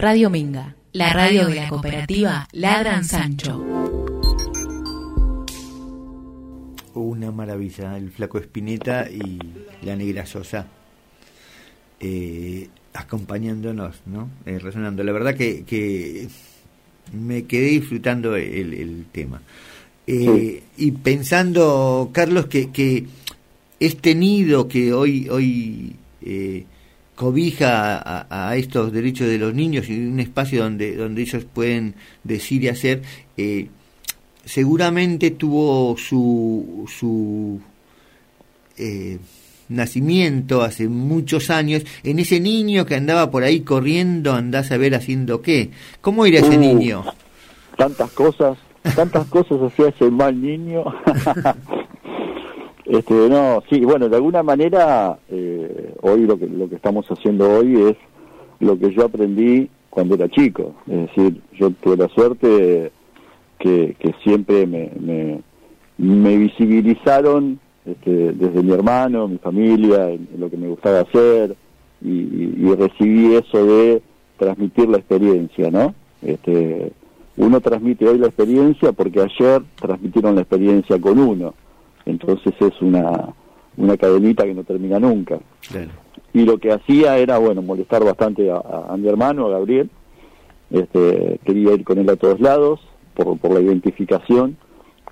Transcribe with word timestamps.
Radio 0.00 0.30
Minga, 0.30 0.76
la 0.94 1.12
radio 1.12 1.46
de 1.46 1.56
la 1.56 1.68
cooperativa 1.68 2.48
Ladran 2.52 3.04
Sancho. 3.04 3.62
Una 6.94 7.30
maravilla, 7.30 7.98
el 7.98 8.10
flaco 8.10 8.38
Espineta 8.38 9.10
y 9.10 9.38
la 9.82 9.96
negra 9.96 10.24
Sosa 10.24 10.68
eh, 12.00 12.70
acompañándonos, 12.94 14.00
¿no? 14.06 14.30
Eh, 14.46 14.58
resonando. 14.58 15.04
La 15.04 15.12
verdad 15.12 15.34
que, 15.34 16.28
me 17.12 17.44
quedé 17.44 17.66
disfrutando 17.66 18.36
el, 18.36 19.04
tema. 19.12 19.42
Eh, 20.06 20.62
y 20.78 20.92
pensando, 20.92 22.08
Carlos, 22.10 22.46
que, 22.46 22.70
que 22.70 23.04
este 23.78 24.14
nido 24.14 24.66
que 24.66 24.94
hoy, 24.94 25.28
hoy 25.28 25.94
eh, 26.22 26.64
cobija 27.20 28.24
a, 28.30 28.56
estos 28.56 28.92
derechos 28.92 29.28
de 29.28 29.36
los 29.36 29.52
niños 29.52 29.90
y 29.90 30.06
un 30.06 30.20
espacio 30.20 30.62
donde, 30.62 30.96
donde 30.96 31.20
ellos 31.20 31.44
pueden 31.44 31.94
decir 32.24 32.64
y 32.64 32.68
hacer, 32.68 33.02
eh, 33.36 33.68
seguramente 34.42 35.30
tuvo 35.32 35.98
su, 35.98 36.86
su 36.88 37.60
eh, 38.78 39.18
nacimiento 39.68 40.62
hace 40.62 40.88
muchos 40.88 41.50
años 41.50 41.84
en 42.04 42.20
ese 42.20 42.40
niño 42.40 42.86
que 42.86 42.94
andaba 42.94 43.30
por 43.30 43.42
ahí 43.42 43.60
corriendo, 43.60 44.32
andás 44.32 44.72
a 44.72 44.78
ver 44.78 44.94
haciendo 44.94 45.42
qué. 45.42 45.72
¿Cómo 46.00 46.24
era 46.24 46.38
ese 46.38 46.56
uh, 46.56 46.58
niño? 46.58 47.04
Tantas 47.76 48.10
cosas, 48.12 48.56
tantas 48.96 49.26
cosas 49.26 49.60
hacía 49.60 49.88
ese 49.88 50.10
mal 50.10 50.40
niño. 50.40 50.84
Este, 52.90 53.28
no, 53.28 53.62
sí, 53.70 53.84
bueno, 53.84 54.08
de 54.08 54.16
alguna 54.16 54.42
manera, 54.42 55.16
eh, 55.28 55.94
hoy 56.02 56.22
lo 56.26 56.36
que, 56.36 56.48
lo 56.48 56.68
que 56.68 56.74
estamos 56.74 57.06
haciendo 57.06 57.48
hoy 57.48 57.80
es 57.82 57.96
lo 58.58 58.76
que 58.76 58.92
yo 58.92 59.04
aprendí 59.04 59.70
cuando 59.90 60.16
era 60.16 60.28
chico. 60.28 60.74
Es 60.88 61.06
decir, 61.06 61.40
yo 61.52 61.70
tuve 61.70 61.96
la 61.96 62.08
suerte 62.08 62.90
que, 63.60 63.94
que 63.96 64.14
siempre 64.24 64.66
me, 64.66 64.90
me, 65.98 66.36
visibilizaron 66.36 67.60
este, 67.86 68.32
desde 68.32 68.60
mi 68.60 68.72
hermano, 68.72 69.28
mi 69.28 69.38
familia, 69.38 70.10
en, 70.10 70.26
lo 70.36 70.50
que 70.50 70.56
me 70.56 70.66
gustaba 70.66 71.00
hacer, 71.00 71.54
y, 72.02 72.74
recibí 72.74 73.36
eso 73.36 73.66
de 73.66 74.02
transmitir 74.36 74.88
la 74.88 74.96
experiencia, 74.98 75.70
¿no? 75.70 75.94
Este, 76.22 76.90
uno 77.36 77.60
transmite 77.60 78.08
hoy 78.08 78.18
la 78.18 78.26
experiencia 78.26 78.90
porque 78.90 79.20
ayer 79.20 79.62
transmitieron 79.76 80.34
la 80.34 80.40
experiencia 80.40 81.00
con 81.00 81.20
uno 81.20 81.54
entonces 82.06 82.54
es 82.60 82.80
una, 82.80 83.34
una 83.76 83.96
cadenita 83.96 84.44
que 84.44 84.54
no 84.54 84.64
termina 84.64 84.98
nunca. 84.98 85.38
Y 86.32 86.44
lo 86.44 86.58
que 86.58 86.72
hacía 86.72 87.18
era, 87.18 87.38
bueno, 87.38 87.62
molestar 87.62 88.04
bastante 88.04 88.50
a, 88.50 88.94
mi 88.96 89.08
hermano, 89.08 89.46
a 89.46 89.50
Gabriel, 89.50 89.90
este, 90.70 91.40
quería 91.44 91.74
ir 91.74 91.84
con 91.84 91.98
él 91.98 92.08
a 92.08 92.16
todos 92.16 92.40
lados 92.40 92.80
por, 93.14 93.36
por 93.38 93.52
la 93.52 93.60
identificación 93.60 94.56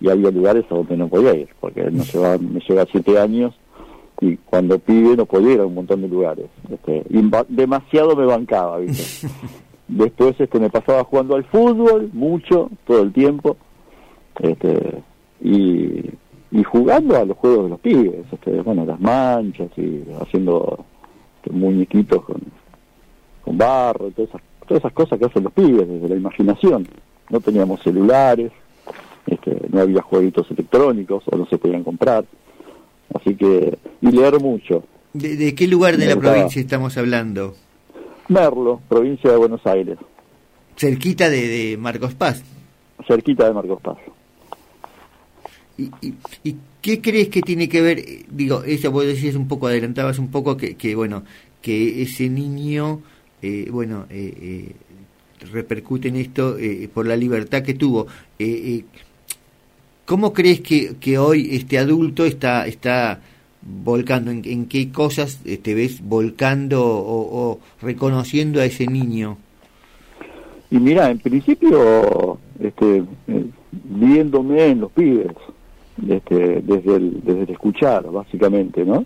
y 0.00 0.08
había 0.08 0.30
lugares 0.30 0.64
a 0.70 0.74
donde 0.74 0.96
no 0.96 1.08
podía 1.08 1.34
ir, 1.34 1.48
porque 1.60 1.80
él 1.80 1.92
me 1.92 2.04
lleva, 2.04 2.38
me 2.38 2.60
lleva 2.60 2.86
siete 2.90 3.18
años 3.18 3.54
y 4.20 4.36
cuando 4.36 4.78
pide 4.78 5.16
no 5.16 5.26
podía 5.26 5.54
ir 5.54 5.60
a 5.60 5.66
un 5.66 5.74
montón 5.74 6.02
de 6.02 6.08
lugares. 6.08 6.46
Este, 6.70 7.04
demasiado 7.48 8.16
me 8.16 8.26
bancaba, 8.26 8.78
¿viste? 8.78 9.28
Después 9.88 10.38
este, 10.38 10.60
me 10.60 10.70
pasaba 10.70 11.02
jugando 11.04 11.34
al 11.34 11.44
fútbol, 11.44 12.10
mucho, 12.12 12.70
todo 12.86 13.02
el 13.02 13.12
tiempo, 13.12 13.56
este, 14.40 15.02
y 15.40 16.10
y 16.50 16.62
jugando 16.64 17.16
a 17.16 17.24
los 17.24 17.36
juegos 17.36 17.64
de 17.64 17.70
los 17.70 17.80
pibes, 17.80 18.26
este, 18.32 18.60
bueno, 18.62 18.84
las 18.84 18.98
manchas 19.00 19.70
y 19.76 20.04
haciendo 20.20 20.84
este, 21.36 21.50
muñequitos 21.50 22.24
con, 22.24 22.40
con 23.42 23.58
barro, 23.58 24.10
todas 24.10 24.30
esas, 24.30 24.42
todas 24.66 24.82
esas 24.82 24.92
cosas 24.92 25.18
que 25.18 25.26
hacen 25.26 25.44
los 25.44 25.52
pibes 25.52 25.88
desde 25.88 26.08
la 26.08 26.16
imaginación. 26.16 26.88
No 27.28 27.40
teníamos 27.40 27.82
celulares, 27.82 28.50
este, 29.26 29.60
no 29.70 29.80
había 29.80 30.00
jueguitos 30.00 30.50
electrónicos 30.50 31.24
o 31.30 31.36
no 31.36 31.46
se 31.46 31.58
podían 31.58 31.84
comprar, 31.84 32.24
así 33.14 33.34
que, 33.34 33.76
y 34.00 34.10
leer 34.10 34.40
mucho. 34.40 34.84
¿De, 35.12 35.54
qué 35.54 35.66
lugar 35.66 35.96
de 35.98 36.06
la 36.06 36.16
provincia 36.16 36.60
estamos 36.60 36.96
hablando? 36.96 37.54
Merlo, 38.28 38.80
provincia 38.88 39.30
de 39.30 39.36
Buenos 39.36 39.66
Aires. 39.66 39.98
Cerquita 40.76 41.28
de, 41.28 41.48
de 41.48 41.76
Marcos 41.76 42.14
Paz. 42.14 42.42
Cerquita 43.06 43.46
de 43.46 43.52
Marcos 43.52 43.80
Paz. 43.82 43.98
¿Y, 45.78 46.56
qué 46.82 47.00
crees 47.00 47.28
que 47.28 47.40
tiene 47.40 47.68
que 47.68 47.80
ver? 47.80 48.04
Digo, 48.30 48.64
eso 48.64 48.90
vos 48.90 49.04
decías 49.04 49.36
un 49.36 49.46
poco, 49.46 49.68
adelantabas 49.68 50.18
un 50.18 50.28
poco 50.28 50.56
que, 50.56 50.74
que 50.74 50.94
bueno, 50.94 51.22
que 51.62 52.02
ese 52.02 52.28
niño, 52.28 53.00
eh, 53.42 53.68
bueno, 53.70 54.06
eh, 54.10 54.34
eh, 54.40 55.46
repercute 55.52 56.08
en 56.08 56.16
esto 56.16 56.56
por 56.92 57.06
la 57.06 57.16
libertad 57.16 57.62
que 57.62 57.74
tuvo. 57.74 58.06
¿Cómo 60.04 60.32
crees 60.32 60.60
que, 60.60 60.96
que 60.98 61.18
hoy 61.18 61.50
este 61.52 61.78
adulto 61.78 62.24
está, 62.24 62.66
está 62.66 63.20
volcando? 63.62 64.30
¿En, 64.30 64.66
qué 64.66 64.90
cosas 64.90 65.40
te 65.44 65.74
ves 65.74 66.00
volcando 66.02 66.84
o, 66.84 67.50
o, 67.50 67.60
reconociendo 67.82 68.60
a 68.60 68.64
ese 68.64 68.86
niño? 68.86 69.36
Y 70.70 70.78
mira, 70.78 71.10
en 71.10 71.18
principio, 71.18 72.38
este, 72.58 73.04
viéndome 73.84 74.66
en 74.66 74.80
los 74.80 74.92
pibes, 74.92 75.32
este, 76.06 76.62
desde, 76.62 76.96
el, 76.96 77.22
desde 77.22 77.42
el 77.42 77.50
escuchar, 77.50 78.10
básicamente, 78.10 78.84
¿no? 78.84 79.04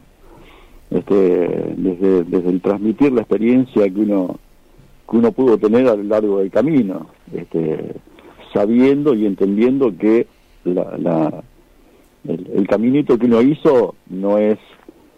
Este, 0.91 1.75
desde, 1.77 2.25
desde 2.25 2.51
el 2.51 2.61
transmitir 2.61 3.13
la 3.13 3.23
experiencia 3.23 3.89
que 3.89 4.01
uno, 4.01 4.39
que 5.09 5.17
uno 5.17 5.33
pudo 5.33 5.57
tener 5.57 5.89
a 5.89 5.97
lo 5.97 6.03
largo 6.03 6.41
del 6.41 6.51
camino, 6.51 7.07
este, 7.35 7.95
sabiendo 8.53 9.15
y 9.15 9.25
entendiendo 9.25 9.97
que 9.97 10.27
la, 10.65 10.97
la, 10.99 11.43
el, 12.29 12.69
caminito 12.69 13.19
que 13.19 13.27
uno 13.27 13.41
hizo 13.41 13.95
no 14.11 14.39
es 14.39 14.59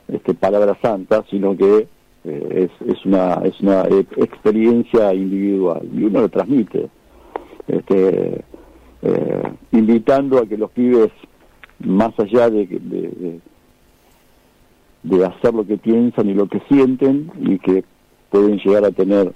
este, 0.08 0.34
palabra 0.34 0.78
santa, 0.80 1.24
sino 1.28 1.56
que 1.56 1.88
eh, 2.24 2.68
es, 2.70 2.88
es, 2.88 3.04
una, 3.04 3.34
es 3.44 3.60
una 3.60 3.82
experiencia 4.16 5.12
individual 5.12 5.82
y 5.92 6.04
uno 6.04 6.20
lo 6.20 6.28
transmite, 6.28 6.88
este, 7.66 8.44
eh, 9.02 9.42
invitando 9.72 10.38
a 10.38 10.46
que 10.46 10.56
los 10.56 10.70
pibes 10.70 11.10
más 11.80 12.18
allá 12.18 12.50
de, 12.50 12.66
de, 12.66 13.40
de, 15.02 15.26
hacer 15.26 15.54
lo 15.54 15.66
que 15.66 15.76
piensan 15.76 16.28
y 16.28 16.34
lo 16.34 16.46
que 16.48 16.60
sienten 16.68 17.30
y 17.40 17.58
que 17.58 17.84
pueden 18.30 18.58
llegar 18.58 18.84
a 18.84 18.90
tener 18.90 19.32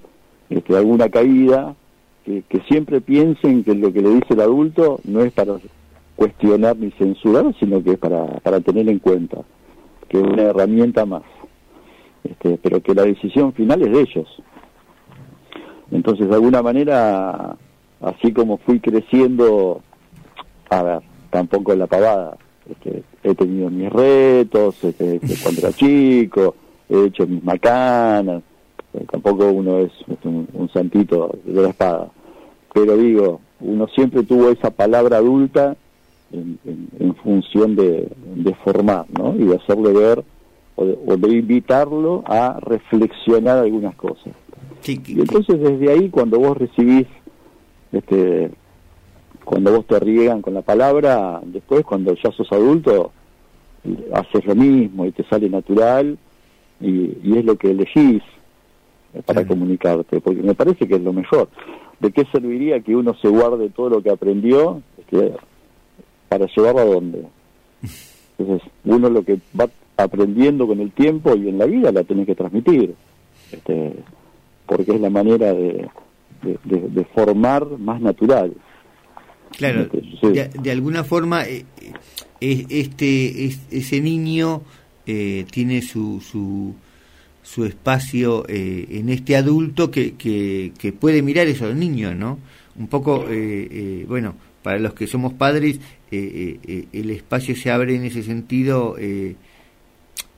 este, 0.49 0.75
alguna 0.75 1.09
caída, 1.09 1.75
que, 2.25 2.61
siempre 2.67 3.01
piensen 3.01 3.63
que 3.63 3.73
lo 3.73 3.91
que 3.91 4.01
le 4.01 4.09
dice 4.09 4.33
el 4.33 4.41
adulto 4.41 4.99
no 5.03 5.21
es 5.21 5.31
para 5.31 5.55
cuestionar 6.15 6.77
ni 6.77 6.91
censurar, 6.91 7.55
sino 7.59 7.83
que 7.83 7.91
es 7.91 7.97
para, 7.97 8.25
para 8.39 8.59
tener 8.59 8.87
en 8.89 8.99
cuenta, 8.99 9.37
que 10.07 10.19
es 10.19 10.23
una 10.23 10.43
herramienta 10.43 11.05
más, 11.05 11.23
este, 12.23 12.59
pero 12.61 12.81
que 12.81 12.93
la 12.93 13.03
decisión 13.03 13.53
final 13.53 13.81
es 13.81 13.91
de 13.91 14.01
ellos. 14.01 14.43
Entonces, 15.91 16.27
de 16.27 16.35
alguna 16.35 16.61
manera, 16.61 17.57
así 18.01 18.31
como 18.31 18.57
fui 18.57 18.79
creciendo, 18.79 19.81
a 20.69 20.83
ver, 20.83 21.01
tampoco 21.29 21.73
en 21.73 21.79
la 21.79 21.87
pavada. 21.87 22.37
Este, 22.69 23.03
he 23.23 23.35
tenido 23.35 23.69
mis 23.69 23.91
retos 23.91 24.83
este, 24.83 25.19
cuando 25.41 25.61
era 25.61 25.71
chico, 25.73 26.55
he 26.87 27.05
hecho 27.05 27.25
mis 27.25 27.43
macanas, 27.43 28.43
eh, 28.93 29.05
tampoco 29.11 29.51
uno 29.51 29.79
es, 29.79 29.91
un, 30.23 30.69
santito 30.73 31.37
de 31.43 31.61
la 31.61 31.69
espada. 31.69 32.09
Pero 32.73 32.97
digo, 32.97 33.41
uno 33.59 33.87
siempre 33.87 34.23
tuvo 34.23 34.49
esa 34.49 34.69
palabra 34.69 35.17
adulta 35.17 35.75
en, 36.31 37.15
función 37.23 37.75
de, 37.75 38.07
formar, 38.63 39.05
¿no? 39.17 39.35
Y 39.35 39.45
de 39.45 39.55
hacerle 39.55 39.93
ver 39.93 40.23
o 40.75 40.85
de, 41.17 41.29
invitarlo 41.33 42.23
a 42.25 42.59
reflexionar 42.61 43.57
algunas 43.57 43.95
cosas. 43.95 44.33
y 44.85 45.19
entonces 45.19 45.59
desde 45.59 45.91
ahí, 45.91 46.09
cuando 46.09 46.39
vos 46.39 46.57
recibís 46.57 47.07
este, 47.91 48.51
cuando 49.49 49.71
vos 49.71 49.87
te 49.87 49.99
riegan 49.99 50.43
con 50.43 50.53
la 50.53 50.61
palabra, 50.61 51.41
después 51.43 51.83
cuando 51.83 52.13
ya 52.13 52.31
sos 52.31 52.51
adulto, 52.51 53.11
haces 54.13 54.45
lo 54.45 54.53
mismo 54.53 55.07
y 55.07 55.11
te 55.11 55.23
sale 55.23 55.49
natural 55.49 56.19
y, 56.79 57.35
es 57.35 57.45
lo 57.45 57.55
que 57.55 57.71
elegís 57.71 58.21
para 59.25 59.47
comunicarte, 59.47 60.21
porque 60.21 60.43
me 60.43 60.53
parece 60.53 60.87
que 60.87 60.97
es 60.97 61.01
lo 61.01 61.13
mejor. 61.13 61.49
¿De 61.99 62.11
qué 62.11 62.25
serviría 62.31 62.79
que 62.81 62.95
uno 62.95 63.15
se 63.15 63.27
guarde 63.27 63.71
todo 63.71 63.89
lo 63.89 64.03
que 64.03 64.11
aprendió 64.11 64.83
este, 64.99 65.33
para 66.27 66.45
llevarlo 66.45 66.81
a 66.81 66.85
dónde? 66.85 67.23
Entonces, 68.37 68.69
uno 68.85 69.09
lo 69.09 69.23
que 69.23 69.39
va 69.59 69.67
aprendiendo 69.97 70.67
con 70.67 70.79
el 70.79 70.91
tiempo 70.91 71.35
y 71.35 71.49
en 71.49 71.57
la 71.57 71.65
vida 71.65 71.91
la 71.91 72.03
tenés 72.03 72.27
que 72.27 72.35
transmitir, 72.35 72.93
este, 73.51 73.95
porque 74.67 74.91
es 74.91 75.01
la 75.01 75.09
manera 75.09 75.55
de, 75.55 75.89
de 76.43 77.03
formar 77.15 77.65
más 77.79 77.99
natural. 77.99 78.53
Claro, 79.57 79.89
de, 80.21 80.71
alguna 80.71 81.03
forma 81.03 81.43
eh, 81.43 81.65
eh, 82.39 82.65
este 82.69 83.51
ese 83.71 83.99
niño 83.99 84.61
eh, 85.05 85.45
tiene 85.51 85.81
su, 85.81 86.21
su, 86.21 86.75
su 87.41 87.65
espacio 87.65 88.45
eh, 88.47 88.85
en 88.91 89.09
este 89.09 89.35
adulto 89.35 89.89
que, 89.89 90.13
que, 90.13 90.71
que, 90.77 90.93
puede 90.93 91.23
mirar 91.23 91.47
esos 91.47 91.73
niños, 91.73 92.15
¿no? 92.15 92.37
Un 92.77 92.87
poco, 92.87 93.25
eh, 93.27 93.67
eh, 93.71 94.05
bueno, 94.07 94.35
para 94.61 94.77
los 94.77 94.93
que 94.93 95.07
somos 95.07 95.33
padres, 95.33 95.79
el 96.11 97.09
espacio 97.09 97.55
se 97.55 97.71
abre 97.71 97.95
en 97.95 98.03
ese 98.03 98.21
sentido 98.21 98.95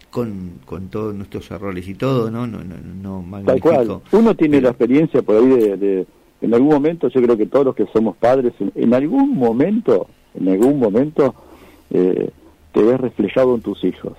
con, 0.10 0.60
con 0.66 0.88
todos 0.88 1.14
nuestros 1.16 1.52
errores 1.52 1.86
y 1.90 1.96
todo, 1.96 2.32
¿no? 2.32 2.48
No, 2.48 2.64
no, 2.64 2.76
no 3.22 3.44
Tal 3.46 3.60
cual. 3.60 4.02
Uno 4.14 4.36
tiene 4.36 4.62
la 4.62 4.70
experiencia 4.70 5.22
por 5.22 5.36
ahí 5.36 5.78
de, 5.78 6.08
en 6.42 6.54
algún 6.54 6.70
momento, 6.70 7.08
yo 7.10 7.22
creo 7.22 7.38
que 7.38 7.46
todos 7.46 7.66
los 7.66 7.76
que 7.76 7.86
somos 7.94 8.18
padres, 8.18 8.54
en, 8.76 8.94
algún 8.94 9.38
momento, 9.38 10.08
en 10.34 10.50
algún 10.50 10.80
momento, 10.80 11.36
te 11.90 12.84
ves 12.84 13.00
reflejado 13.00 13.56
en 13.56 13.62
tus 13.62 13.84
hijos. 13.84 14.14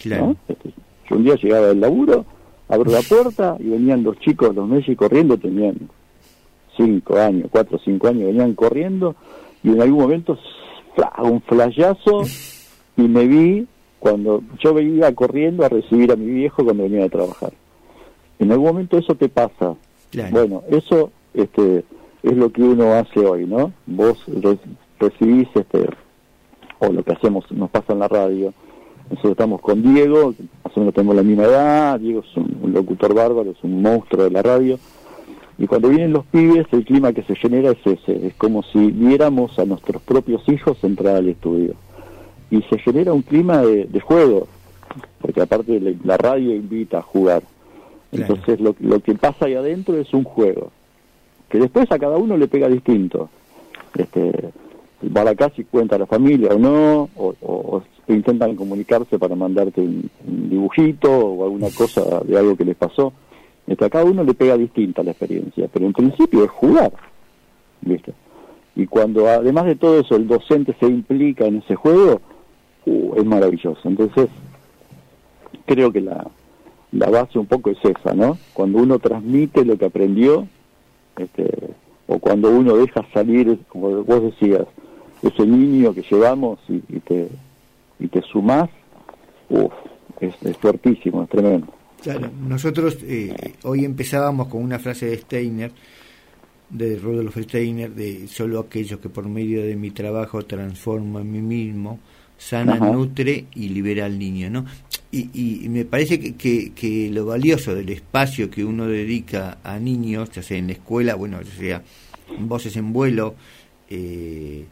Claro. 0.00 0.36
Este, 0.48 0.70
yo 1.08 1.16
un 1.16 1.24
día 1.24 1.34
llegaba 1.36 1.68
del 1.68 1.80
laburo, 1.80 2.24
abro 2.68 2.90
la 2.90 3.02
puerta 3.02 3.56
y 3.58 3.68
venían 3.68 4.02
los 4.02 4.18
chicos, 4.18 4.54
los 4.54 4.68
meses 4.68 4.96
corriendo, 4.96 5.36
tenían 5.36 5.76
cinco 6.76 7.18
años, 7.18 7.48
cuatro 7.50 7.76
o 7.76 7.80
cinco 7.80 8.08
años, 8.08 8.26
venían 8.26 8.54
corriendo 8.54 9.14
y 9.62 9.70
en 9.70 9.82
algún 9.82 10.00
momento 10.00 10.38
un 11.22 11.40
flayazo 11.42 12.22
y 12.96 13.02
me 13.02 13.26
vi 13.26 13.66
cuando 13.98 14.42
yo 14.62 14.74
veía 14.74 15.14
corriendo 15.14 15.64
a 15.64 15.68
recibir 15.68 16.12
a 16.12 16.16
mi 16.16 16.26
viejo 16.26 16.64
cuando 16.64 16.84
venía 16.84 17.04
a 17.04 17.08
trabajar. 17.08 17.52
En 18.38 18.52
algún 18.52 18.66
momento 18.66 18.98
eso 18.98 19.14
te 19.14 19.28
pasa. 19.28 19.74
Bueno, 20.30 20.62
eso 20.68 21.10
este 21.34 21.84
es 22.22 22.36
lo 22.36 22.50
que 22.50 22.62
uno 22.62 22.94
hace 22.94 23.20
hoy, 23.20 23.46
¿no? 23.46 23.72
Vos 23.86 24.24
recibís 24.98 25.48
este 25.54 25.88
o 26.78 26.92
lo 26.92 27.02
que 27.02 27.12
hacemos 27.12 27.50
nos 27.52 27.70
pasa 27.70 27.92
en 27.92 27.98
la 28.00 28.08
radio 28.08 28.52
nosotros 29.10 29.32
estamos 29.32 29.60
con 29.60 29.82
Diego, 29.82 30.34
más 30.64 30.76
o 30.76 30.80
menos 30.80 30.94
tenemos 30.94 31.16
la 31.16 31.22
misma 31.22 31.44
edad, 31.44 32.00
Diego 32.00 32.20
es 32.20 32.36
un, 32.36 32.72
locutor 32.72 33.14
bárbaro, 33.14 33.50
es 33.50 33.62
un 33.62 33.82
monstruo 33.82 34.24
de 34.24 34.30
la 34.30 34.42
radio, 34.42 34.78
y 35.58 35.66
cuando 35.66 35.90
vienen 35.90 36.12
los 36.12 36.24
pibes 36.26 36.66
el 36.72 36.84
clima 36.84 37.12
que 37.12 37.22
se 37.22 37.36
genera 37.36 37.70
es 37.70 37.86
ese, 37.86 38.26
es 38.26 38.34
como 38.34 38.62
si 38.62 38.90
viéramos 38.90 39.58
a 39.58 39.64
nuestros 39.66 40.02
propios 40.02 40.42
hijos 40.48 40.82
entrar 40.82 41.16
al 41.16 41.28
estudio. 41.28 41.74
Y 42.50 42.62
se 42.62 42.78
genera 42.78 43.12
un 43.12 43.22
clima 43.22 43.62
de, 43.62 44.00
juego, 44.00 44.48
porque 45.20 45.42
aparte 45.42 45.80
la, 46.04 46.16
radio 46.16 46.54
invita 46.54 46.98
a 46.98 47.02
jugar. 47.02 47.42
Entonces 48.10 48.60
lo, 48.60 48.74
lo 48.80 49.00
que 49.00 49.14
pasa 49.14 49.46
ahí 49.46 49.54
adentro 49.54 49.98
es 49.98 50.12
un 50.12 50.24
juego, 50.24 50.70
que 51.54 51.60
después 51.60 51.88
a 51.92 52.00
cada 52.00 52.16
uno 52.16 52.36
le 52.36 52.48
pega 52.48 52.68
distinto. 52.68 53.30
Este, 53.96 54.50
y 55.00 55.64
cuenta 55.64 55.96
la 55.96 56.06
familia 56.06 56.48
o 56.52 56.58
no, 56.58 57.08
o, 57.14 57.80
intentan 58.08 58.56
comunicarse 58.56 59.20
para 59.20 59.36
mandarte 59.36 59.80
un, 59.80 60.10
dibujito 60.50 61.08
o 61.12 61.44
alguna 61.44 61.68
cosa 61.70 62.22
de 62.24 62.36
algo 62.36 62.56
que 62.56 62.64
les 62.64 62.74
pasó. 62.74 63.12
Este, 63.68 63.84
a 63.84 63.88
cada 63.88 64.04
uno 64.04 64.24
le 64.24 64.34
pega 64.34 64.56
distinta 64.56 65.04
la 65.04 65.12
experiencia, 65.12 65.68
pero 65.72 65.86
en 65.86 65.92
principio 65.92 66.42
es 66.42 66.50
jugar. 66.50 66.92
¿viste? 67.82 68.14
Y 68.74 68.88
cuando 68.88 69.28
además 69.28 69.66
de 69.66 69.76
todo 69.76 70.00
eso 70.00 70.16
el 70.16 70.26
docente 70.26 70.74
se 70.80 70.86
implica 70.86 71.46
en 71.46 71.58
ese 71.58 71.76
juego, 71.76 72.20
uh, 72.86 73.14
es 73.14 73.24
maravilloso. 73.24 73.80
Entonces, 73.84 74.26
creo 75.66 75.92
que 75.92 76.00
la, 76.00 76.26
la 76.90 77.10
base 77.10 77.38
un 77.38 77.46
poco 77.46 77.70
es 77.70 77.78
esa, 77.84 78.12
¿no? 78.12 78.38
Cuando 78.54 78.78
uno 78.78 78.98
transmite 78.98 79.64
lo 79.64 79.78
que 79.78 79.84
aprendió, 79.84 80.48
este, 81.16 81.74
o 82.06 82.18
cuando 82.18 82.50
uno 82.50 82.76
deja 82.76 83.06
salir, 83.12 83.58
como 83.68 84.04
vos 84.04 84.22
decías, 84.22 84.66
ese 85.22 85.46
niño 85.46 85.94
que 85.94 86.02
llevamos 86.02 86.58
y, 86.68 86.80
te 87.00 87.28
y 87.98 88.08
te 88.08 88.20
sumás, 88.22 88.68
uf, 89.48 89.72
es, 90.20 90.34
fuertísimo, 90.58 91.22
es 91.22 91.28
tremendo. 91.30 91.68
Claro, 92.02 92.30
nosotros 92.46 92.98
eh, 93.02 93.54
hoy 93.62 93.84
empezábamos 93.84 94.48
con 94.48 94.62
una 94.62 94.78
frase 94.78 95.06
de 95.06 95.16
Steiner, 95.16 95.72
de 96.68 96.96
Rudolf 96.96 97.36
Steiner, 97.38 97.90
de 97.90 98.28
solo 98.28 98.60
aquellos 98.60 99.00
que 99.00 99.08
por 99.08 99.26
medio 99.26 99.62
de 99.62 99.76
mi 99.76 99.90
trabajo 99.90 100.44
transformo 100.44 101.20
en 101.20 101.32
mí 101.32 101.40
mismo, 101.40 102.00
sana, 102.36 102.76
nutre 102.76 103.46
y 103.54 103.68
libera 103.70 104.04
al 104.04 104.18
niño, 104.18 104.50
¿no? 104.50 104.66
Y, 105.16 105.64
y 105.64 105.68
me 105.68 105.84
parece 105.84 106.18
que, 106.18 106.34
que, 106.34 106.72
que, 106.72 107.08
lo 107.10 107.26
valioso 107.26 107.72
del 107.72 107.88
espacio 107.90 108.50
que 108.50 108.64
uno 108.64 108.86
dedica 108.88 109.58
a 109.62 109.78
niños, 109.78 110.30
ya 110.30 110.42
sea 110.42 110.58
en 110.58 110.66
la 110.66 110.72
escuela, 110.72 111.14
bueno, 111.14 111.40
ya 111.40 111.52
sea 111.52 111.82
voces 112.40 112.76
en 112.76 112.92
vuelo, 112.92 113.36
eh, 113.90 114.64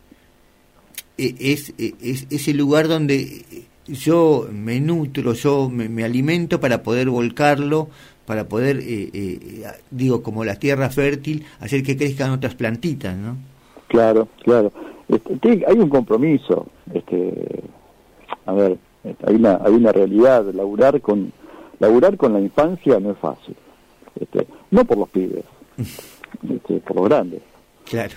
e, 1.17 1.35
es, 1.39 1.75
e, 1.79 1.95
es 2.03 2.27
ese 2.31 2.55
lugar 2.55 2.89
donde 2.89 3.45
yo 3.87 4.49
me 4.51 4.81
nutro, 4.81 5.33
yo 5.35 5.69
me, 5.69 6.05
alimento 6.05 6.61
para 6.61 6.83
poder 6.83 7.09
volcarlo, 7.09 7.89
para 8.27 8.49
poder, 8.49 8.79
eh, 8.79 9.11
eh, 9.13 9.67
digo, 9.91 10.23
como 10.23 10.45
la 10.45 10.57
tierra 10.57 10.91
fértil, 10.91 11.45
hacer 11.61 11.83
que 11.83 11.97
crezcan 11.97 12.31
otras 12.31 12.55
plantitas, 12.55 13.17
¿no? 13.17 13.37
Claro, 13.89 14.29
claro. 14.43 14.73
Este, 15.09 15.65
hay 15.67 15.79
un 15.79 15.89
compromiso. 15.89 16.67
Este, 16.95 17.63
a 18.47 18.53
ver, 18.53 18.79
hay 19.05 19.35
una, 19.35 19.61
hay 19.63 19.73
una 19.73 19.93
realidad. 19.93 20.45
Laburar 20.53 21.01
con, 21.01 21.33
laburar 21.79 22.17
con 22.17 22.33
la 22.33 22.41
infancia 22.41 22.99
no 23.01 23.13
es 23.13 23.19
fácil. 23.19 23.57
Este, 24.19 24.47
no 24.71 24.85
por 24.85 24.99
los 24.99 25.09
pibes, 25.09 25.45
este, 25.77 26.81
por 26.81 26.97
los 26.97 27.09
grandes. 27.09 27.43
Claro. 27.85 28.15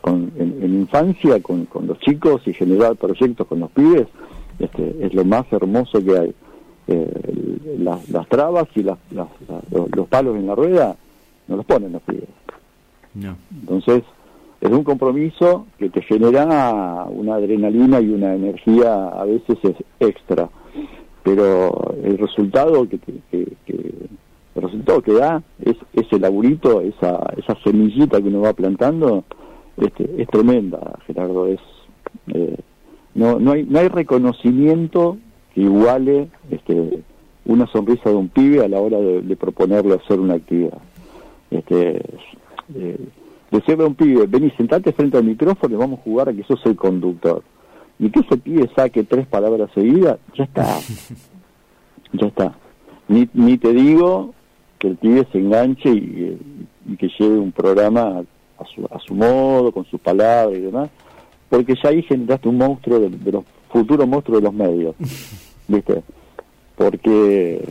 con, 0.00 0.32
en, 0.36 0.74
infancia 0.74 1.40
con, 1.40 1.68
los 1.86 1.98
chicos 2.00 2.42
y 2.46 2.52
generar 2.52 2.96
proyectos 2.96 3.46
con 3.46 3.60
los 3.60 3.70
pibes 3.70 4.08
este, 4.58 4.96
es 5.00 5.14
lo 5.14 5.24
más 5.24 5.50
hermoso 5.52 6.04
que 6.04 6.18
hay. 6.18 6.34
Eh, 6.88 7.76
las, 7.78 8.28
trabas 8.28 8.66
y 8.74 8.82
las, 8.82 8.98
los, 9.10 10.08
palos 10.08 10.36
en 10.36 10.46
la 10.46 10.54
rueda 10.54 10.96
no 11.46 11.56
los 11.56 11.64
ponen 11.64 11.92
los 11.92 12.02
pibes. 12.02 12.28
No. 13.14 13.36
Entonces, 13.60 14.02
es 14.60 14.70
un 14.70 14.84
compromiso 14.84 15.66
que 15.78 15.88
te 15.88 16.02
genera 16.02 17.06
una 17.08 17.34
adrenalina 17.36 18.00
y 18.00 18.10
una 18.10 18.34
energía 18.34 19.08
a 19.08 19.24
veces 19.24 19.58
es 19.62 19.76
extra, 20.00 20.48
pero 21.22 21.94
el 22.02 22.18
resultado 22.18 22.88
que, 22.88 22.98
que, 22.98 23.48
que 23.64 23.92
el 24.58 24.62
resultado 24.62 25.02
que 25.02 25.12
da 25.12 25.42
es 25.64 25.76
ese 25.92 26.18
laburito, 26.18 26.80
esa, 26.80 27.32
esa 27.36 27.56
semillita 27.62 28.20
que 28.20 28.28
uno 28.28 28.40
va 28.40 28.52
plantando, 28.52 29.24
este, 29.76 30.20
es 30.20 30.28
tremenda, 30.28 30.98
Gerardo. 31.06 31.46
Es, 31.46 31.60
eh, 32.34 32.56
no, 33.14 33.38
no, 33.38 33.52
hay, 33.52 33.64
no 33.64 33.78
hay 33.78 33.88
reconocimiento 33.88 35.18
que 35.54 35.60
iguale 35.60 36.28
este, 36.50 37.02
una 37.44 37.66
sonrisa 37.68 38.10
de 38.10 38.16
un 38.16 38.28
pibe 38.28 38.64
a 38.64 38.68
la 38.68 38.80
hora 38.80 38.98
de, 38.98 39.36
proponerle 39.36 39.94
hacer 39.94 40.18
una 40.18 40.34
actividad. 40.34 40.78
Este, 41.50 42.02
eh, 42.74 42.98
decirle 43.50 43.84
a 43.84 43.86
un 43.86 43.94
pibe, 43.94 44.26
vení, 44.26 44.50
sentate 44.56 44.92
frente 44.92 45.16
al 45.16 45.24
micrófono 45.24 45.74
y 45.74 45.78
vamos 45.78 46.00
a 46.00 46.02
jugar 46.02 46.28
a 46.28 46.32
que 46.32 46.44
sos 46.44 46.60
el 46.66 46.76
conductor. 46.76 47.42
Y 47.98 48.10
que 48.10 48.20
ese 48.20 48.36
pibe 48.36 48.70
saque 48.76 49.04
tres 49.04 49.26
palabras 49.26 49.70
seguidas, 49.74 50.18
ya 50.34 50.44
está. 50.44 50.64
ya 52.12 52.26
está. 52.26 52.54
Ni, 53.08 53.28
ni 53.32 53.58
te 53.58 53.72
digo 53.72 54.34
que 54.78 54.88
el 54.88 54.96
pibe 54.96 55.26
se 55.32 55.38
enganche 55.38 55.90
y, 55.90 56.38
que 56.98 57.08
lleve 57.18 57.38
un 57.38 57.52
programa 57.52 58.22
a 58.58 58.64
su, 58.64 58.84
a 58.86 58.98
su 59.00 59.14
modo, 59.14 59.72
con 59.72 59.84
sus 59.86 60.00
palabras 60.00 60.56
y 60.56 60.62
demás, 60.62 60.88
porque 61.48 61.74
ya 61.82 61.90
ahí 61.90 62.02
generaste 62.02 62.48
un 62.48 62.58
monstruo 62.58 62.98
de, 63.00 63.10
los 63.30 63.44
futuros 63.70 64.08
monstruos 64.08 64.40
de 64.40 64.44
los 64.44 64.54
medios, 64.54 64.94
¿viste? 65.68 66.02
Porque 66.76 67.62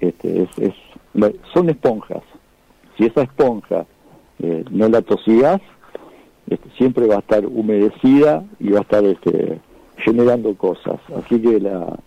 este, 0.00 0.42
es, 0.42 0.48
es, 0.58 0.74
son 1.52 1.68
esponjas. 1.68 2.22
Si 2.96 3.06
esa 3.06 3.22
esponja 3.22 3.86
eh, 4.40 4.64
no 4.70 4.88
la 4.88 5.02
tosigas, 5.02 5.60
este, 6.48 6.68
siempre 6.76 7.06
va 7.06 7.16
a 7.16 7.20
estar 7.20 7.46
humedecida 7.46 8.44
y 8.58 8.70
va 8.70 8.80
a 8.80 8.82
estar 8.82 9.04
este, 9.04 9.60
generando 9.96 10.54
cosas. 10.54 11.00
Así 11.16 11.40
que 11.40 11.60
la, 11.60 11.98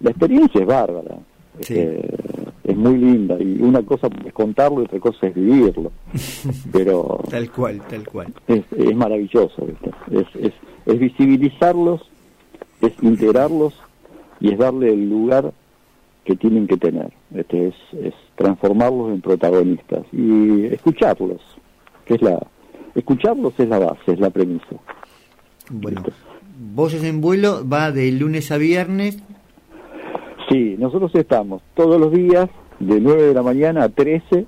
la 0.00 0.10
experiencia 0.10 0.60
es 0.60 0.66
bárbara. 0.66 1.18
Este, 1.58 2.00
es 2.64 2.76
muy 2.76 2.96
linda 2.96 3.36
y 3.40 3.60
una 3.60 3.82
cosa 3.82 4.08
es 4.24 4.32
contarlo 4.32 4.82
y 4.82 4.84
otra 4.84 5.00
cosa 5.00 5.26
es 5.26 5.34
vivirlo. 5.34 5.90
Pero 6.72 7.20
tal 7.28 7.50
cual, 7.50 7.82
tal 7.88 8.06
cual. 8.06 8.32
Es, 8.46 8.62
es 8.76 8.96
maravilloso, 8.96 9.66
es, 10.10 10.26
es, 10.40 10.52
es 10.86 10.98
visibilizarlos, 10.98 12.02
es 12.80 12.92
integrarlos 13.02 13.74
y 14.40 14.52
es 14.52 14.58
darle 14.58 14.92
el 14.92 15.08
lugar 15.08 15.52
que 16.24 16.36
tienen 16.36 16.66
que 16.66 16.76
tener. 16.76 17.12
Este 17.34 17.68
es, 17.68 17.74
es 18.00 18.14
transformarlos 18.36 19.12
en 19.12 19.20
protagonistas 19.20 20.04
y 20.12 20.66
escucharlos, 20.66 21.40
que 22.10 22.16
es 22.16 22.22
la 22.22 22.44
escucharlos 22.96 23.54
es 23.58 23.68
la 23.68 23.78
base, 23.78 24.12
es 24.12 24.18
la 24.18 24.30
premisa. 24.30 24.66
Bueno, 25.70 26.02
Voces 26.74 27.04
en 27.04 27.20
vuelo 27.20 27.66
va 27.66 27.92
de 27.92 28.10
lunes 28.10 28.50
a 28.50 28.58
viernes 28.58 29.22
Sí, 30.50 30.74
nosotros 30.76 31.14
estamos 31.14 31.62
todos 31.74 32.00
los 32.00 32.12
días 32.12 32.48
de 32.80 33.00
9 33.00 33.22
de 33.22 33.34
la 33.34 33.42
mañana 33.42 33.84
a 33.84 33.88
13 33.88 34.46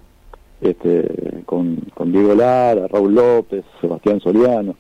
este, 0.61 1.43
con, 1.47 1.77
con 1.95 2.11
Diego 2.11 2.35
Lara, 2.35 2.89
Raúl 2.89 3.15
López, 3.15 3.65
Sebastián 3.81 4.19
Soriano, 4.19 4.75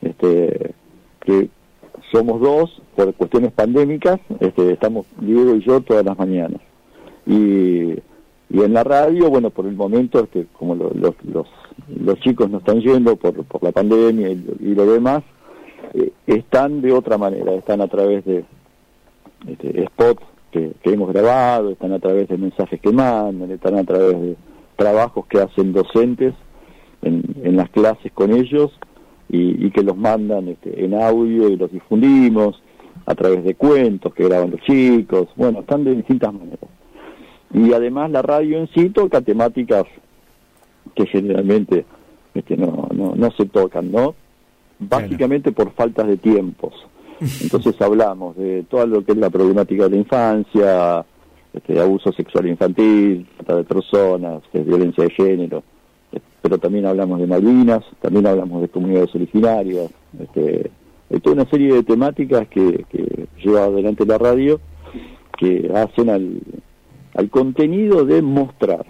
este, 0.00 0.74
que 1.20 1.48
somos 2.12 2.40
dos 2.40 2.82
por 2.94 3.12
cuestiones 3.14 3.50
pandémicas, 3.50 4.20
este, 4.38 4.72
estamos 4.72 5.06
Diego 5.20 5.56
y 5.56 5.64
yo 5.64 5.80
todas 5.80 6.04
las 6.04 6.16
mañanas. 6.16 6.60
Y 7.26 7.96
y 8.50 8.62
en 8.62 8.74
la 8.74 8.82
radio, 8.82 9.30
bueno, 9.30 9.50
por 9.50 9.66
el 9.66 9.76
momento, 9.76 10.20
este, 10.20 10.46
como 10.52 10.74
los, 10.74 11.14
los, 11.24 12.20
chicos 12.20 12.50
no 12.50 12.58
están 12.58 12.80
yendo 12.80 13.16
por, 13.16 13.44
por 13.44 13.62
la 13.62 13.70
pandemia 13.70 14.30
y, 14.30 14.74
lo 14.74 14.86
demás, 14.86 15.22
eh, 15.94 16.12
están 16.26 16.80
de 16.80 16.92
otra 16.92 17.16
manera, 17.16 17.52
están 17.54 17.80
a 17.80 17.86
través 17.86 18.24
de 18.24 18.44
este, 19.46 19.86
spots 19.86 20.22
que, 20.50 20.72
hemos 20.82 21.12
grabado, 21.12 21.70
están 21.70 21.92
a 21.92 22.00
través 22.00 22.28
de 22.28 22.38
mensajes 22.38 22.80
que 22.80 22.92
mandan, 22.92 23.50
están 23.52 23.76
a 23.76 23.84
través 23.84 24.20
de 24.20 24.36
trabajos 24.76 25.26
que 25.26 25.40
hacen 25.40 25.72
docentes 25.72 26.34
en, 27.02 27.22
en 27.44 27.56
las 27.56 27.70
clases 27.70 28.10
con 28.12 28.32
ellos 28.32 28.72
y, 29.28 29.70
que 29.70 29.82
los 29.82 29.96
mandan 29.96 30.48
este, 30.48 30.84
en 30.84 30.94
audio 30.94 31.48
y 31.48 31.56
los 31.56 31.70
difundimos 31.70 32.60
a 33.06 33.14
través 33.14 33.44
de 33.44 33.54
cuentos 33.54 34.12
que 34.12 34.24
graban 34.24 34.50
los 34.50 34.60
chicos, 34.62 35.28
bueno, 35.36 35.60
están 35.60 35.84
de 35.84 35.94
distintas 35.94 36.32
maneras. 36.32 36.68
Y 37.52 37.72
además 37.72 38.10
la 38.10 38.22
radio 38.22 38.58
en 38.58 38.68
sí 38.68 38.90
toca 38.90 39.20
temáticas 39.20 39.84
que 40.94 41.06
generalmente 41.06 41.84
este, 42.34 42.56
no, 42.56 42.88
no, 42.94 43.14
no 43.16 43.30
se 43.32 43.46
tocan, 43.46 43.90
¿no? 43.90 44.14
Básicamente 44.78 45.52
por 45.52 45.72
faltas 45.72 46.06
de 46.06 46.16
tiempos. 46.16 46.74
Entonces 47.42 47.80
hablamos 47.80 48.36
de 48.36 48.64
todo 48.68 48.86
lo 48.86 49.04
que 49.04 49.12
es 49.12 49.18
la 49.18 49.30
problemática 49.30 49.84
de 49.84 49.90
la 49.90 49.96
infancia, 49.96 51.04
este, 51.52 51.80
abuso 51.80 52.12
sexual 52.12 52.46
infantil, 52.46 53.26
trata 53.36 53.56
de 53.56 53.64
personas, 53.64 54.42
este, 54.44 54.60
violencia 54.60 55.04
de 55.04 55.10
género, 55.10 55.62
pero 56.40 56.58
también 56.58 56.86
hablamos 56.86 57.20
de 57.20 57.26
Malvinas, 57.26 57.84
también 58.00 58.26
hablamos 58.26 58.62
de 58.62 58.68
comunidades 58.68 59.14
originarias, 59.14 59.90
este, 60.18 60.70
hay 61.12 61.20
toda 61.20 61.34
una 61.34 61.50
serie 61.50 61.74
de 61.74 61.82
temáticas 61.82 62.46
que, 62.48 62.84
que 62.88 63.26
lleva 63.42 63.64
adelante 63.64 64.06
la 64.06 64.16
radio 64.16 64.60
que 65.36 65.70
hacen 65.74 66.08
al, 66.08 66.40
al 67.20 67.30
contenido 67.30 68.04
de 68.04 68.22
mostrar. 68.22 68.84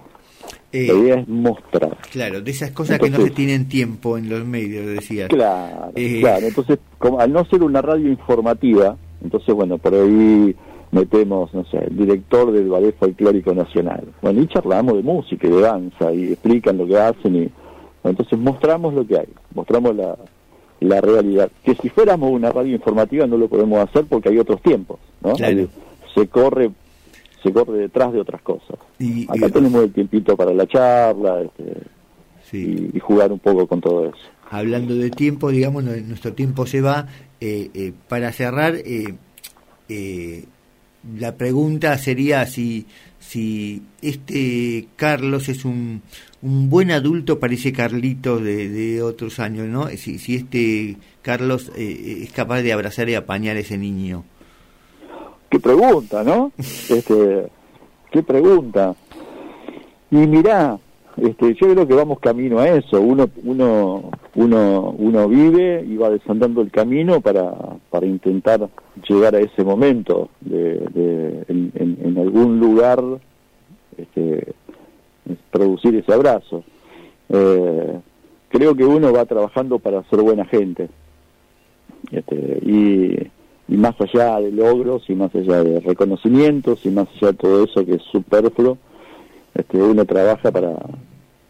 Eh, 0.72 0.87
la 0.87 0.94
idea 0.94 1.14
es 1.16 1.28
mostrar. 1.28 1.96
Claro, 2.12 2.40
de 2.40 2.50
esas 2.50 2.70
cosas 2.70 2.99
que 3.00 3.10
no 3.10 3.18
se 3.18 3.30
tienen 3.30 3.68
tiempo 3.68 4.16
en 4.16 4.28
los 4.28 4.44
medios. 4.44 5.04
Claro, 5.28 5.92
eh, 5.96 6.20
claro. 6.20 6.46
Entonces, 6.46 6.78
como, 6.99 7.18
al 7.18 7.32
no 7.32 7.44
ser 7.44 7.62
una 7.62 7.82
radio 7.82 8.08
informativa, 8.08 8.96
entonces, 9.22 9.52
bueno, 9.52 9.78
por 9.78 9.94
ahí 9.94 10.54
metemos, 10.92 11.52
no 11.54 11.64
sé, 11.64 11.78
el 11.78 11.96
director 11.96 12.52
del 12.52 12.68
Ballet 12.68 12.96
Folclórico 12.96 13.52
Nacional. 13.52 14.04
Bueno, 14.22 14.40
y 14.42 14.46
charlamos 14.46 14.96
de 14.96 15.02
música 15.02 15.46
y 15.46 15.50
de 15.50 15.60
danza 15.60 16.12
y 16.12 16.32
explican 16.32 16.78
lo 16.78 16.87
que 16.87 16.99
hacen 16.99 17.37
y 17.37 17.50
entonces 18.04 18.38
mostramos 18.38 18.94
lo 18.94 19.06
que 19.06 19.18
hay, 19.18 19.28
mostramos 19.54 19.94
la, 19.94 20.16
la 20.80 21.00
realidad. 21.00 21.50
Que 21.64 21.75
si 21.75 21.88
fuéramos 21.88 22.30
una 22.30 22.50
radio 22.50 22.75
informativa 22.75 23.26
no 23.26 23.37
lo 23.37 23.49
podemos 23.49 23.78
hacer 23.80 24.06
porque 24.08 24.30
hay 24.30 24.38
otros 24.38 24.62
tiempos, 24.62 24.99
¿no? 25.22 25.34
Se 26.14 26.26
corre 26.26 26.70
se 27.42 27.52
corre 27.52 27.78
detrás 27.78 28.12
de 28.12 28.20
otras 28.20 28.42
cosas. 28.42 28.78
Y, 28.99 29.25
Acá 29.30 29.49
tenemos 29.49 29.85
el 29.85 29.92
tiempito 29.92 30.37
para 30.37 30.52
la 30.52 30.66
charla 30.66 31.42
este, 31.42 32.56
y, 32.56 32.99
jugar 33.00 33.32
un 33.32 33.38
poco 33.38 33.66
con 33.66 33.80
todo 33.80 34.06
eso. 34.06 34.28
Hablando 34.50 34.94
de 34.94 35.11
tiempo, 35.11 35.50
digamos, 35.50 35.85
nuestro 35.85 36.32
tiempo 36.32 36.66
se 36.66 36.80
va. 36.80 37.06
Eh, 37.40 37.70
eh, 37.75 37.92
para 38.09 38.32
cerrar, 38.32 38.75
eh, 38.75 39.14
eh 39.88 40.44
la 41.18 41.37
pregunta 41.37 41.97
sería 41.97 42.44
si, 42.47 42.87
si 43.18 43.82
este 44.02 44.87
Carlos 44.97 45.49
es 45.49 45.64
un, 45.64 46.02
un 46.42 46.68
buen 46.68 46.90
adulto 46.90 47.38
para 47.40 47.54
ese 47.54 47.73
Carlito 47.73 48.38
de, 48.38 48.68
de 48.68 49.02
otros 49.02 49.40
años, 49.40 49.66
¿no? 49.66 49.88
Si, 49.88 50.18
si 50.18 50.37
este 50.37 50.97
Carlos 51.23 51.70
eh, 51.76 52.20
es 52.23 52.32
capaz 52.32 52.62
de 52.62 52.73
abrazar 52.73 53.09
y 53.09 53.14
apañar 53.14 53.56
a 53.56 53.61
ese 53.61 53.78
niño. 53.78 54.25
Qué 55.50 55.59
pregunta, 55.59 56.23
¿no? 56.23 56.52
Este, 56.57 57.49
qué 58.12 58.23
pregunta. 58.23 58.95
Y 60.11 60.16
mirá, 60.16 60.78
este, 61.16 61.54
yo 61.54 61.73
creo 61.73 61.87
que 61.88 61.95
vamos 61.95 62.21
camino 62.21 62.61
a 62.61 62.69
eso. 62.69 63.00
Uno, 63.00 63.28
uno, 63.45 64.11
uno, 64.37 64.95
uno 64.97 65.28
vive 65.28 65.85
y 65.85 65.97
va 65.97 66.09
desandando 66.09 66.62
el 66.62 66.71
camino 66.71 67.21
para, 67.21 67.52
para 67.90 68.07
intentar 68.07 68.69
llegar 69.09 69.35
a 69.35 69.40
ese 69.40 69.64
momento 69.64 70.30
de, 70.40 71.45
en, 71.49 72.16
algún 72.16 72.61
lugar 72.61 73.02
este, 73.97 74.54
producir 75.50 75.97
ese 75.97 76.12
abrazo. 76.12 76.62
Eh, 77.28 77.99
creo 78.50 78.75
que 78.75 78.85
uno 78.85 79.12
va 79.12 79.25
trabajando 79.25 79.78
para 79.80 80.02
ser 80.04 80.21
buena 80.21 80.45
gente. 80.45 80.88
Este, 82.12 82.59
y, 82.62 83.29
y 83.70 83.76
más 83.76 83.94
allá 84.00 84.40
de 84.40 84.50
logros 84.50 85.08
y 85.08 85.14
más 85.14 85.32
allá 85.32 85.62
de 85.62 85.78
reconocimientos 85.78 86.84
y 86.84 86.90
más 86.90 87.06
allá 87.14 87.28
de 87.28 87.38
todo 87.38 87.64
eso 87.64 87.86
que 87.86 87.94
es 87.94 88.02
superfluo, 88.02 88.76
este, 89.54 89.80
uno 89.80 90.04
trabaja 90.04 90.50
para, 90.50 90.76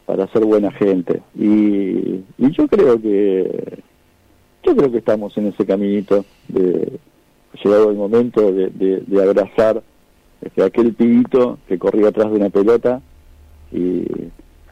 para 0.04 0.26
ser 0.28 0.44
buena 0.44 0.70
gente. 0.70 1.22
Y, 1.34 2.22
y 2.36 2.50
yo 2.52 2.68
creo 2.68 3.00
que 3.00 3.82
yo 4.62 4.76
creo 4.76 4.92
que 4.92 4.98
estamos 4.98 5.34
en 5.38 5.46
ese 5.46 5.64
caminito 5.64 6.26
de 6.48 6.98
llegado 7.64 7.90
el 7.90 7.96
momento 7.96 8.52
de, 8.52 8.68
de, 8.68 9.22
abrazar 9.22 9.82
este, 10.42 10.62
aquel 10.62 10.92
pibito 10.92 11.58
que 11.66 11.78
corría 11.78 12.08
atrás 12.08 12.30
de 12.30 12.36
una 12.36 12.50
pelota 12.50 13.00
y, 13.72 14.04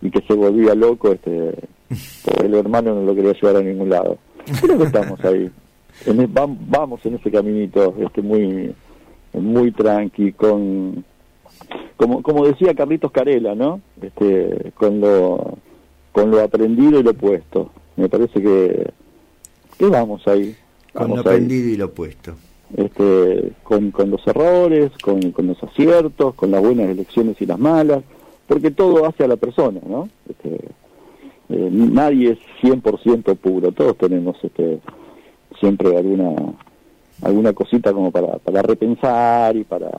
y 0.03 0.11
que 0.11 0.21
se 0.27 0.35
volvía 0.35 0.75
loco 0.75 1.13
este 1.13 1.55
porque 2.25 2.47
el 2.47 2.55
hermano 2.55 2.95
no 2.95 3.03
lo 3.05 3.15
quería 3.15 3.33
llevar 3.33 3.57
a 3.57 3.63
ningún 3.63 3.89
lado. 3.89 4.19
Creo 4.61 4.77
que 4.77 4.85
estamos 4.85 5.25
ahí. 5.25 5.51
En 6.07 6.33
vamos 6.33 7.05
en 7.05 7.17
ese 7.17 7.31
caminito 7.31 7.95
este 8.01 8.23
muy 8.23 8.75
muy 9.33 9.73
tranqui 9.73 10.33
con 10.33 11.05
como 11.97 12.23
como 12.23 12.47
decía 12.47 12.75
Carlitos 12.75 13.11
Carela 13.11 13.55
no 13.55 13.81
este 14.01 14.73
con 14.77 15.01
lo 15.01 15.59
con 16.13 16.31
lo 16.31 16.41
aprendido 16.43 17.01
y 17.01 17.03
lo 17.03 17.15
puesto. 17.15 17.71
Me 17.97 18.09
parece 18.09 18.41
que 18.41 18.91
que 19.79 19.87
vamos 19.87 20.27
ahí 20.27 20.57
con 20.93 21.11
lo 21.11 21.21
aprendido 21.21 21.69
y 21.69 21.77
lo 21.77 21.91
puesto. 21.93 22.35
Este 22.77 23.53
con, 23.63 23.91
con 23.91 24.11
los 24.11 24.27
errores 24.27 24.93
con, 25.03 25.33
con 25.33 25.47
los 25.47 25.63
aciertos 25.63 26.35
con 26.35 26.51
las 26.51 26.61
buenas 26.61 26.89
elecciones 26.91 27.41
y 27.41 27.47
las 27.47 27.59
malas 27.59 28.03
porque 28.47 28.71
todo 28.71 29.07
hace 29.07 29.25
a 29.25 29.29
la 29.29 29.37
persona 29.37 29.81
no 29.89 30.11
este, 30.29 30.55
eh, 31.49 31.69
nadie 31.71 32.33
es 32.33 32.39
100% 32.63 33.37
puro 33.39 33.73
todos 33.73 33.97
tenemos 33.97 34.37
este 34.43 34.81
siempre 35.61 35.97
alguna 35.97 36.35
alguna 37.23 37.53
cosita 37.53 37.93
como 37.93 38.11
para, 38.11 38.39
para 38.39 38.63
repensar 38.63 39.57
y 39.57 39.65
para 39.65 39.91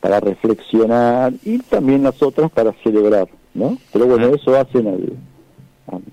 para 0.00 0.20
reflexionar 0.20 1.32
y 1.42 1.58
también 1.58 2.02
las 2.02 2.22
otras 2.22 2.50
para 2.50 2.72
celebrar, 2.84 3.28
¿no? 3.54 3.78
Pero 3.92 4.06
bueno, 4.06 4.26
eso 4.28 4.54
hacen 4.54 4.86
al, 4.86 5.12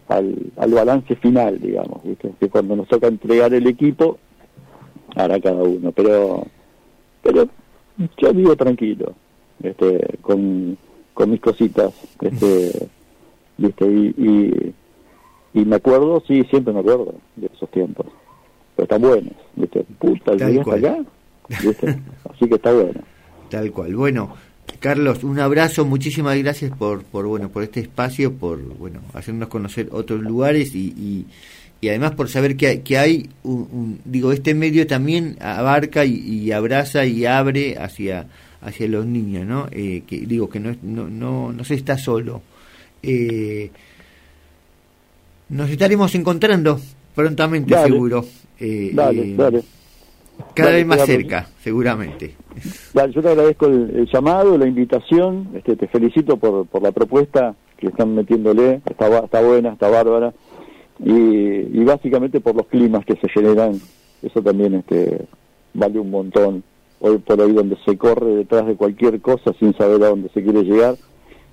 al, 0.08 0.36
al 0.56 0.74
balance 0.74 1.16
final, 1.18 1.60
digamos, 1.60 2.02
que 2.40 2.50
cuando 2.50 2.78
nos 2.78 2.88
toca 2.88 3.08
entregar 3.08 3.54
el 3.54 3.68
equipo, 3.68 4.18
hará 5.16 5.40
cada 5.42 5.64
uno, 5.64 5.92
pero 5.92 6.46
pero 7.22 7.50
yo 8.18 8.34
vivo 8.34 8.56
tranquilo, 8.56 9.14
este, 9.62 10.18
con, 10.22 10.78
con 11.14 11.30
mis 11.30 11.42
cositas, 11.42 11.94
este, 12.22 12.88
¿viste? 13.58 13.86
Y, 13.86 14.16
y, 14.18 14.74
y 15.60 15.66
me 15.66 15.76
acuerdo, 15.76 16.24
sí, 16.26 16.46
siempre 16.46 16.74
me 16.74 16.80
acuerdo 16.80 17.16
de 17.36 17.48
esos 17.48 17.70
tiempos 17.70 18.06
pero 18.78 18.84
están 18.84 19.02
buenos, 19.02 19.34
¿viste? 19.56 19.84
Puta, 20.00 20.34
el 20.34 20.60
hasta 20.60 20.76
acá, 20.76 20.98
Así 22.30 22.48
que 22.48 22.56
está 22.56 22.72
bueno. 22.72 23.02
Tal 23.50 23.72
cual. 23.72 23.96
Bueno, 23.96 24.36
Carlos, 24.80 25.24
un 25.24 25.40
abrazo, 25.40 25.84
muchísimas 25.84 26.38
gracias 26.38 26.72
por, 26.78 27.04
por 27.04 27.26
bueno, 27.26 27.50
por 27.50 27.64
este 27.64 27.80
espacio, 27.80 28.34
por 28.34 28.60
bueno, 28.78 29.02
hacernos 29.14 29.50
conocer 29.50 29.90
otros 29.92 30.22
lugares 30.22 30.76
y, 30.76 31.26
y, 31.82 31.90
además 31.90 32.12
por 32.12 32.30
saber 32.30 32.56
que 32.56 32.68
hay, 32.68 32.80
que 32.80 32.98
hay 33.00 33.30
un, 33.44 34.00
digo, 34.06 34.32
este 34.32 34.54
medio 34.54 34.86
también 34.86 35.38
abarca 35.42 36.06
y, 36.06 36.52
abraza 36.52 37.06
y 37.06 37.26
abre 37.26 37.78
hacia 37.80 38.28
hacia 38.62 38.88
los 38.88 39.06
niños, 39.06 39.46
¿no? 39.46 39.68
Eh, 39.72 40.04
que 40.06 40.18
digo 40.20 40.50
que 40.50 40.60
no, 40.60 40.76
no, 40.84 41.10
no, 41.10 41.52
no 41.52 41.64
se 41.64 41.74
está 41.74 41.98
solo. 41.98 42.42
Eh, 43.02 43.72
nos 45.50 45.70
estaremos 45.70 46.14
encontrando 46.16 46.80
prontamente, 47.18 47.76
seguro. 47.76 48.24
Eh, 48.60 48.92
dale, 48.94 49.36
dale. 49.36 49.64
Cada 50.54 50.70
vez 50.70 50.86
más 50.86 51.04
cerca, 51.04 51.48
seguramente. 51.64 52.36
Dale, 52.94 53.12
yo 53.12 53.24
te 53.24 53.30
agradezco 53.30 53.66
el, 53.66 54.08
llamado, 54.14 54.56
la 54.56 54.68
invitación, 54.68 55.50
este, 55.56 55.76
te 55.76 55.88
felicito 55.88 56.38
por, 56.38 56.68
por 56.68 56.84
la 56.84 56.92
propuesta 56.92 57.56
que 57.76 57.88
están 57.88 58.14
metiéndole, 58.14 58.82
está, 58.86 59.18
está 59.18 59.42
buena, 59.42 59.74
está 59.74 59.90
bárbara, 59.90 60.32
y, 61.04 61.12
y 61.12 61.84
básicamente 61.84 62.40
por 62.40 62.56
los 62.56 62.68
climas 62.68 63.04
que 63.04 63.16
se 63.16 63.30
generan, 63.30 63.82
eso 64.22 64.42
también 64.44 64.76
este, 64.76 65.26
vale 65.74 66.00
un 66.00 66.12
montón. 66.12 66.64
Hoy 67.00 67.18
por 67.18 67.42
ahí 67.42 67.52
donde 67.52 67.78
se 67.84 67.98
corre 67.98 68.36
detrás 68.36 68.68
de 68.68 68.76
cualquier 68.76 69.20
cosa 69.22 69.54
sin 69.60 69.76
saber 69.76 70.04
a 70.04 70.10
dónde 70.10 70.30
se 70.36 70.44
quiere 70.44 70.64
llegar, 70.64 70.96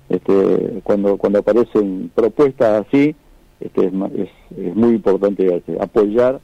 este, 0.09 0.81
cuando, 0.83 1.17
cuando 1.17 1.39
aparecen 1.39 2.11
propuestas 2.13 2.85
así, 2.85 3.15
este, 3.59 3.85
es, 3.85 3.93
es, 4.15 4.29
es 4.57 4.75
muy 4.75 4.95
importante 4.95 5.63
apoyar 5.79 6.39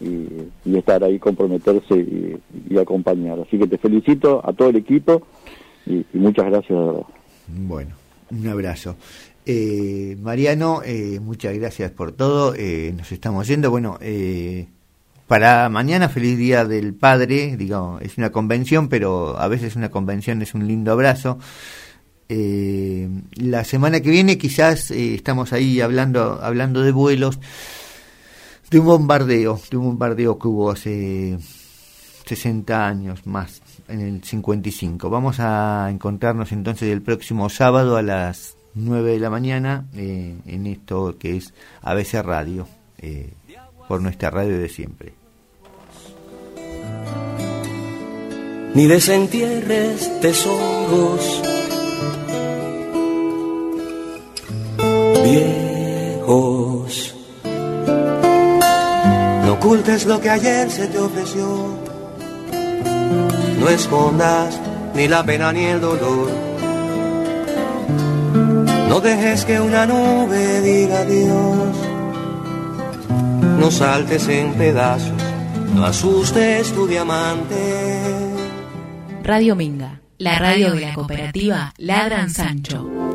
y, 0.00 0.76
estar 0.76 1.04
ahí, 1.04 1.18
comprometerse 1.18 1.94
y, 2.68 2.78
acompañar. 2.78 3.38
Así 3.40 3.58
que 3.58 3.66
te 3.66 3.78
felicito 3.78 4.40
a 4.44 4.52
todo 4.52 4.70
el 4.70 4.76
equipo 4.76 5.22
y, 5.86 6.04
muchas 6.14 6.46
gracias. 6.46 6.78
Bueno, 7.48 7.94
un 8.30 8.48
abrazo. 8.48 8.96
Eh, 9.46 10.16
Mariano, 10.20 10.82
eh, 10.84 11.18
muchas 11.20 11.56
gracias 11.56 11.90
por 11.90 12.12
todo. 12.12 12.54
Eh, 12.56 12.94
nos 12.96 13.10
estamos 13.12 13.46
yendo. 13.46 13.70
Bueno, 13.70 13.98
para 15.26 15.68
mañana, 15.68 16.08
feliz 16.08 16.38
Día 16.38 16.64
del 16.64 16.94
Padre. 16.94 17.56
Digamos, 17.56 18.02
es 18.02 18.18
una 18.18 18.30
convención, 18.30 18.88
pero 18.88 19.38
a 19.38 19.48
veces 19.48 19.76
una 19.76 19.90
convención 19.90 20.40
es 20.42 20.54
un 20.54 20.66
lindo 20.66 20.92
abrazo. 20.92 21.38
La 22.30 23.64
semana 23.64 24.00
que 24.00 24.10
viene 24.10 24.38
quizás 24.38 24.90
estamos 24.90 25.52
ahí 25.52 25.80
hablando, 25.80 26.40
hablando 26.42 26.82
de 26.82 26.92
vuelos, 26.92 27.38
de 28.70 28.78
un 28.78 28.86
bombardeo, 28.86 29.60
de 29.70 29.76
un 29.76 29.86
bombardeo 29.86 30.38
que 30.38 30.48
hubo 30.48 30.70
hace 30.70 31.38
60 32.24 32.86
años 32.86 33.26
más, 33.26 33.60
en 33.88 34.00
el 34.00 34.22
55. 34.22 35.10
Vamos 35.10 35.40
a 35.40 35.88
encontrarnos 35.90 36.52
entonces 36.52 36.92
el 36.92 37.02
próximo 37.02 37.48
sábado 37.50 37.96
a 37.96 38.02
las 38.02 38.56
9 38.74 39.12
de 39.12 39.18
la 39.18 39.30
mañana 39.30 39.86
eh, 39.94 40.36
en 40.46 40.66
esto 40.68 41.16
que 41.18 41.36
es 41.36 41.52
ABC 41.82 42.22
Radio, 42.22 42.68
eh, 42.98 43.32
por 43.88 44.00
nuestra 44.00 44.30
radio 44.30 44.58
de 44.58 44.68
siempre. 44.68 45.12
Ni 48.74 48.86
desentierres 48.86 50.20
tesoros 50.20 51.49
viejos. 55.30 57.14
No 59.44 59.52
ocultes 59.52 60.06
lo 60.06 60.20
que 60.20 60.30
ayer 60.30 60.70
se 60.70 60.86
te 60.88 60.98
ofreció. 60.98 61.46
No 63.58 63.68
escondas 63.68 64.58
ni 64.94 65.08
la 65.08 65.24
pena 65.24 65.52
ni 65.52 65.64
el 65.64 65.80
dolor 65.80 66.50
no 68.90 69.00
dejes 69.00 69.44
que 69.44 69.60
una 69.60 69.86
nube 69.86 70.60
diga 70.62 71.02
adiós. 71.02 71.76
No 73.60 73.70
saltes 73.70 74.26
en 74.26 74.52
pedazos, 74.54 75.22
no 75.76 75.84
asustes 75.84 76.74
tu 76.74 76.88
diamante. 76.88 77.56
Radio 79.22 79.54
Minga, 79.54 80.00
la 80.18 80.40
radio 80.40 80.72
de 80.72 80.80
la 80.80 80.94
cooperativa 80.94 81.72
Ladran 81.78 82.30
Sancho. 82.30 83.09